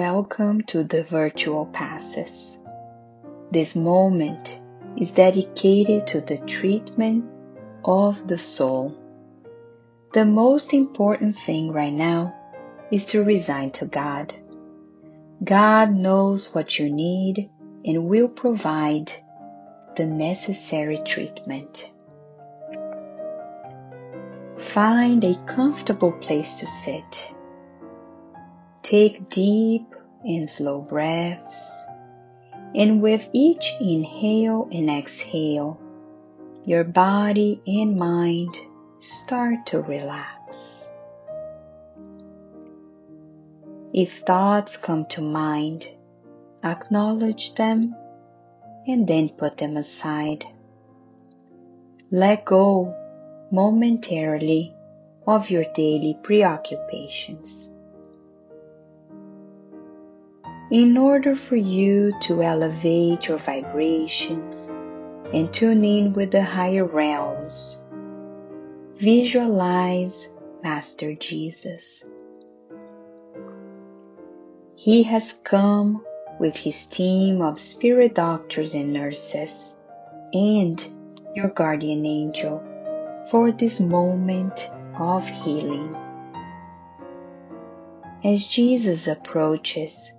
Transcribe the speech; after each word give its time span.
welcome 0.00 0.62
to 0.62 0.82
the 0.82 1.02
virtual 1.04 1.66
passes. 1.66 2.58
This 3.50 3.76
moment 3.76 4.58
is 4.96 5.10
dedicated 5.10 6.06
to 6.06 6.22
the 6.22 6.38
treatment 6.38 7.26
of 7.84 8.26
the 8.26 8.38
soul. 8.38 8.96
The 10.14 10.24
most 10.24 10.72
important 10.72 11.36
thing 11.36 11.70
right 11.70 11.92
now 11.92 12.34
is 12.90 13.04
to 13.12 13.22
resign 13.22 13.72
to 13.72 13.84
God. 13.84 14.32
God 15.44 15.92
knows 15.92 16.54
what 16.54 16.78
you 16.78 16.90
need 16.90 17.50
and 17.84 18.08
will 18.08 18.30
provide 18.30 19.12
the 19.96 20.06
necessary 20.06 21.02
treatment. 21.04 21.92
Find 24.56 25.22
a 25.24 25.34
comfortable 25.44 26.12
place 26.12 26.54
to 26.54 26.66
sit. 26.66 27.34
Take 28.90 29.30
deep 29.30 29.94
and 30.24 30.50
slow 30.50 30.80
breaths, 30.80 31.84
and 32.74 33.00
with 33.00 33.28
each 33.32 33.76
inhale 33.80 34.68
and 34.72 34.90
exhale, 34.90 35.80
your 36.64 36.82
body 36.82 37.62
and 37.68 37.94
mind 37.94 38.52
start 38.98 39.66
to 39.66 39.80
relax. 39.82 40.90
If 43.92 44.22
thoughts 44.22 44.76
come 44.76 45.06
to 45.10 45.22
mind, 45.22 45.86
acknowledge 46.64 47.54
them 47.54 47.94
and 48.88 49.06
then 49.06 49.28
put 49.28 49.56
them 49.58 49.76
aside. 49.76 50.44
Let 52.10 52.44
go 52.44 52.92
momentarily 53.52 54.74
of 55.28 55.48
your 55.48 55.66
daily 55.74 56.18
preoccupations. 56.24 57.69
In 60.70 60.96
order 60.96 61.34
for 61.34 61.56
you 61.56 62.12
to 62.20 62.42
elevate 62.44 63.26
your 63.26 63.38
vibrations 63.38 64.72
and 65.34 65.52
tune 65.52 65.84
in 65.84 66.12
with 66.12 66.30
the 66.30 66.44
higher 66.44 66.84
realms, 66.84 67.80
visualize 68.94 70.28
Master 70.62 71.14
Jesus. 71.16 72.04
He 74.76 75.02
has 75.02 75.32
come 75.32 76.04
with 76.38 76.56
his 76.56 76.86
team 76.86 77.42
of 77.42 77.58
spirit 77.58 78.14
doctors 78.14 78.74
and 78.74 78.92
nurses 78.92 79.74
and 80.32 80.86
your 81.34 81.48
guardian 81.48 82.06
angel 82.06 82.62
for 83.28 83.50
this 83.50 83.80
moment 83.80 84.70
of 84.96 85.26
healing. 85.26 85.92
As 88.22 88.46
Jesus 88.46 89.08
approaches, 89.08 90.12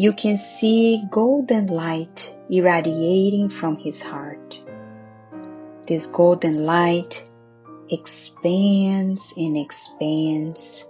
you 0.00 0.12
can 0.12 0.36
see 0.36 1.02
golden 1.10 1.66
light 1.66 2.32
irradiating 2.48 3.50
from 3.50 3.76
his 3.76 4.00
heart. 4.00 4.62
This 5.88 6.06
golden 6.06 6.64
light 6.64 7.28
expands 7.90 9.34
and 9.36 9.56
expands 9.56 10.86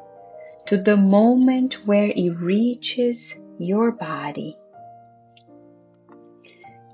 to 0.67 0.77
the 0.77 0.99
moment 0.99 1.87
where 1.87 2.13
it 2.15 2.31
reaches 2.39 3.35
your 3.59 3.93
body. 3.93 4.59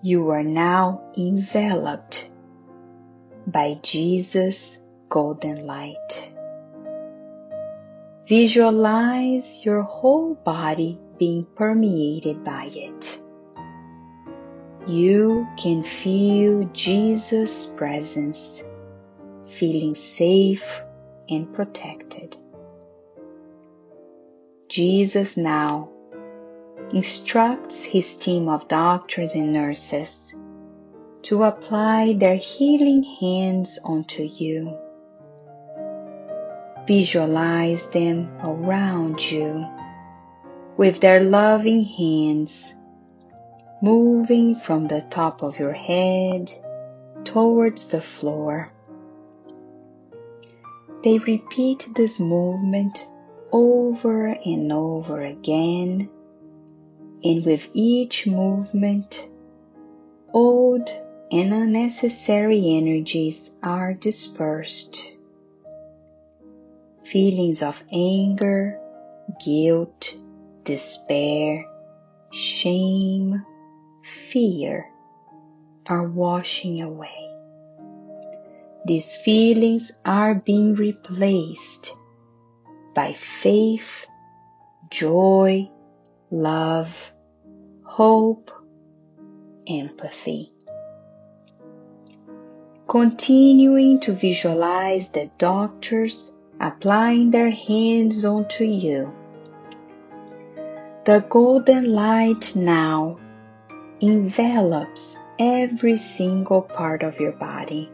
You 0.01 0.31
are 0.31 0.45
now 0.45 1.03
enveloped 1.19 2.31
by 3.45 3.81
Jesus' 3.83 4.81
golden 5.09 5.67
light. 5.67 6.33
Visualize 8.29 9.65
your 9.65 9.83
whole 9.83 10.37
body 10.37 11.01
being 11.19 11.47
permeated 11.57 12.45
by 12.45 12.71
it. 12.73 13.21
You 14.87 15.47
can 15.57 15.83
feel 15.83 16.69
Jesus' 16.73 17.67
presence, 17.67 18.63
feeling 19.47 19.95
safe 19.95 20.83
and 21.29 21.53
protected. 21.53 22.37
Jesus 24.69 25.37
now 25.37 25.91
instructs 26.93 27.83
his 27.83 28.17
team 28.17 28.49
of 28.49 28.69
doctors 28.69 29.35
and 29.35 29.53
nurses 29.53 30.35
to 31.23 31.45
apply 31.45 32.13
their 32.13 32.37
healing 32.37 33.03
hands 33.03 33.79
onto 33.83 34.23
you. 34.23 34.77
Visualize 36.87 37.87
them 37.89 38.29
around 38.43 39.21
you 39.33 39.67
with 40.77 41.01
their 41.01 41.21
loving 41.21 41.85
hands 41.85 42.75
moving 43.81 44.57
from 44.57 44.89
the 44.89 45.03
top 45.11 45.43
of 45.43 45.59
your 45.59 45.73
head 45.73 46.51
towards 47.25 47.89
the 47.89 48.01
floor. 48.01 48.67
They 51.03 51.19
repeat 51.19 51.87
this 51.95 52.19
movement 52.19 53.07
over 53.53 54.29
and 54.29 54.73
over 54.73 55.21
again, 55.23 56.09
and 57.23 57.45
with 57.45 57.69
each 57.75 58.27
movement, 58.27 59.29
old 60.33 60.89
and 61.31 61.53
unnecessary 61.53 62.77
energies 62.77 63.51
are 63.63 63.93
dispersed. 63.93 65.13
Feelings 67.05 67.63
of 67.63 67.85
anger, 67.93 68.81
guilt, 69.45 70.17
despair, 70.65 71.65
shame, 72.33 73.45
fear 74.03 74.91
are 75.87 76.09
washing 76.09 76.81
away. 76.81 77.31
These 78.87 79.17
feelings 79.17 79.93
are 80.05 80.35
being 80.35 80.75
replaced 80.75 81.97
by 82.95 83.13
faith, 83.13 84.07
joy, 84.91 85.71
love, 86.31 87.13
hope, 87.83 88.51
empathy. 89.69 90.53
Continuing 92.87 94.01
to 94.01 94.13
visualize 94.13 95.09
the 95.09 95.31
doctors 95.39 96.37
applying 96.61 97.31
their 97.31 97.51
hands 97.51 98.25
onto 98.25 98.65
you. 98.65 99.13
The 101.05 101.21
golden 101.29 101.93
light 101.93 102.57
now 102.57 103.19
envelops 104.01 105.19
every 105.39 105.99
single 105.99 106.63
part 106.63 107.03
of 107.03 107.21
your 107.21 107.33
body. 107.33 107.91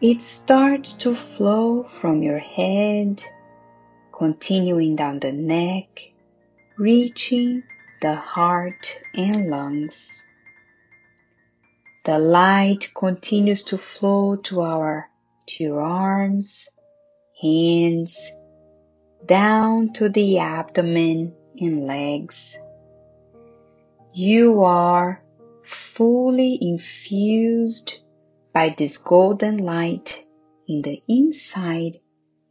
It 0.00 0.22
starts 0.22 0.94
to 1.02 1.12
flow 1.12 1.82
from 1.82 2.22
your 2.22 2.38
head, 2.38 3.20
continuing 4.12 4.94
down 4.94 5.18
the 5.18 5.32
neck, 5.32 5.88
reaching 6.78 7.64
the 8.00 8.14
heart 8.14 9.02
and 9.12 9.50
lungs. 9.50 10.24
The 12.04 12.20
light 12.20 12.92
continues 12.94 13.64
to 13.64 13.76
flow 13.76 14.36
to 14.36 14.60
our 14.60 15.10
to 15.48 15.64
your 15.64 15.80
arms, 15.80 16.68
hands, 17.42 18.30
down 19.26 19.92
to 19.94 20.08
the 20.08 20.38
abdomen 20.38 21.34
and 21.58 21.86
legs. 21.86 22.58
You 24.12 24.62
are 24.62 25.22
fully 25.64 26.58
infused 26.60 28.00
by 28.52 28.74
this 28.76 28.98
golden 28.98 29.58
light 29.58 30.24
in 30.66 30.82
the 30.82 31.02
inside 31.06 32.00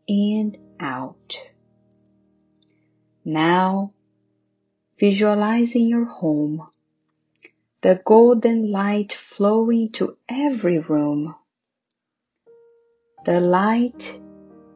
and 0.08 0.58
out. 0.80 1.36
Now, 3.26 3.94
visualizing 4.98 5.88
your 5.88 6.06
home, 6.06 6.66
the 7.82 8.02
golden 8.06 8.72
light 8.72 9.14
flowing 9.14 9.92
to 9.94 10.18
every 10.28 10.80
room. 10.80 11.36
The 13.26 13.40
light 13.40 14.22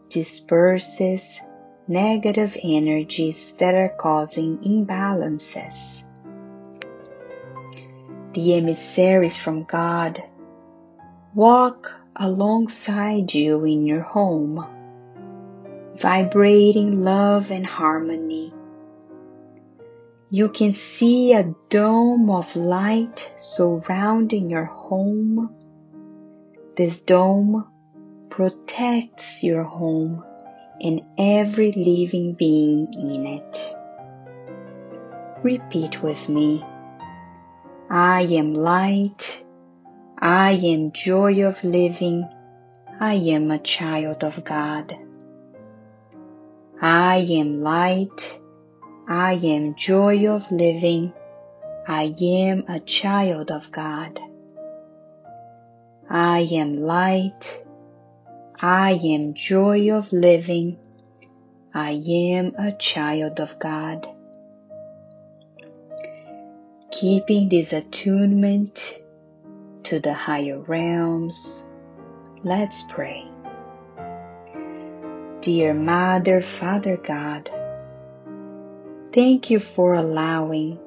disperses 0.10 1.40
negative 1.88 2.58
energies 2.64 3.54
that 3.56 3.76
are 3.76 3.94
causing 4.00 4.58
imbalances 4.60 6.06
the 8.34 8.56
emissaries 8.56 9.38
from 9.38 9.64
God 9.64 10.22
walk 11.36 11.92
alongside 12.16 13.34
you 13.34 13.64
in 13.64 13.86
your 13.86 14.02
home, 14.02 14.66
vibrating 15.96 17.04
love 17.04 17.52
and 17.52 17.66
harmony. 17.66 18.54
You 20.32 20.50
can 20.50 20.74
see 20.74 21.34
a 21.34 21.54
dome 21.70 22.32
of 22.32 22.56
light 22.56 23.32
surrounding 23.38 24.50
your 24.50 24.66
home. 24.66 25.56
This 26.76 27.02
dome 27.02 27.68
protects 28.30 29.44
your 29.44 29.64
home 29.64 30.24
and 30.82 31.02
every 31.18 31.72
living 31.72 32.34
being 32.34 32.88
in 32.94 33.26
it. 33.28 33.76
Repeat 35.44 36.02
with 36.02 36.30
me. 36.30 36.64
I 37.90 38.22
am 38.22 38.54
light. 38.54 39.44
I 40.18 40.52
am 40.52 40.92
joy 40.92 41.44
of 41.44 41.64
living. 41.64 42.28
I 43.00 43.16
am 43.16 43.52
a 43.52 43.60
child 43.60 44.24
of 44.24 44.44
God. 44.44 44.96
I 46.82 47.18
am 47.18 47.62
light. 47.62 48.40
I 49.08 49.34
am 49.34 49.76
joy 49.76 50.28
of 50.28 50.50
living. 50.52 51.14
I 51.88 52.16
am 52.22 52.64
a 52.70 52.80
child 52.80 53.52
of 53.52 53.72
God. 53.72 54.20
I 56.10 56.40
am 56.52 56.78
light. 56.78 57.63
I 58.62 58.94
am 59.04 59.34
joy 59.34 59.92
of 59.92 60.14
living. 60.14 60.78
I 61.74 62.02
am 62.08 62.56
a 62.58 62.72
child 62.74 63.40
of 63.40 63.58
God. 63.60 64.08
Keeping 66.92 67.50
this 67.50 67.74
attunement 67.74 69.02
to 69.84 70.00
the 70.00 70.14
higher 70.14 70.60
realms, 70.60 71.70
let's 72.44 72.84
pray. 72.84 73.28
Dear 75.42 75.74
Mother, 75.74 76.42
Father 76.42 76.98
God, 76.98 77.50
thank 79.12 79.50
you 79.50 79.60
for 79.60 79.96
allowing 79.96 80.80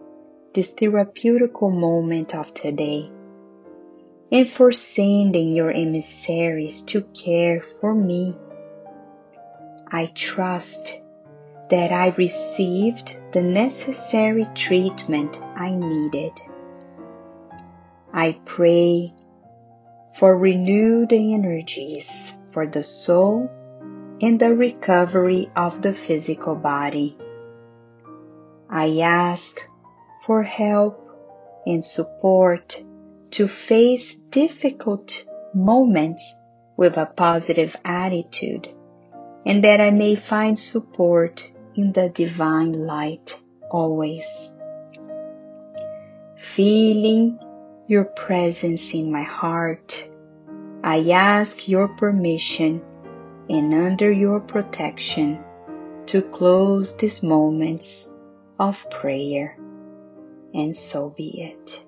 this 0.55 0.73
therapeutical 0.73 1.71
moment 1.71 2.35
of 2.35 2.55
today 2.55 3.11
and 4.33 4.49
for 4.49 4.73
sending 4.73 5.55
your 5.55 5.71
emissaries 5.71 6.83
to 6.83 7.03
care 7.03 7.61
for 7.61 7.95
me. 7.95 8.37
I 9.89 10.07
trust 10.07 11.01
that 11.71 11.93
I 11.93 12.15
received 12.17 13.19
the 13.33 13.43
necessary 13.43 14.47
treatment 14.55 15.41
I 15.55 15.71
needed. 15.71 16.33
I 18.13 18.39
pray 18.45 19.15
for 20.15 20.37
renewed 20.37 21.13
energies 21.13 22.33
for 22.51 22.67
the 22.67 22.83
soul 22.83 23.51
and 24.21 24.41
the 24.41 24.57
recovery 24.57 25.51
of 25.55 25.83
the 25.83 25.93
physical 25.93 26.55
body. 26.55 27.17
I 28.71 29.01
ask 29.01 29.61
for 30.23 30.43
help 30.43 31.03
and 31.67 31.85
support 31.85 32.83
to 33.37 33.47
face 33.47 34.15
difficult 34.31 35.27
moments 35.53 36.35
with 36.79 36.97
a 36.97 37.05
positive 37.05 37.77
attitude 37.85 38.67
and 39.45 39.63
that 39.63 39.79
I 39.79 39.91
may 39.91 40.15
find 40.15 40.59
support 40.59 41.53
in 41.75 41.93
the 41.93 42.09
divine 42.09 42.73
light 42.73 43.43
always. 43.71 44.55
Feeling 46.39 47.39
your 47.87 48.07
presence 48.07 48.95
in 48.95 49.13
my 49.13 49.25
heart, 49.25 50.09
I 50.83 51.11
ask 51.11 51.69
your 51.69 51.89
permission 51.89 52.83
and 53.51 53.75
under 53.75 54.11
your 54.11 54.41
protection 54.41 55.45
to 56.07 56.23
close 56.23 56.97
these 56.97 57.23
moments 57.23 58.15
of 58.59 58.89
prayer. 58.91 59.59
And 60.55 60.75
so 60.75 61.11
be 61.11 61.53
it. 61.53 61.86